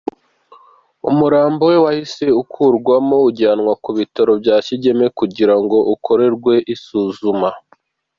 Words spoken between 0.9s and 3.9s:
Umurambo we wahise ukurwamo ujyanwa ku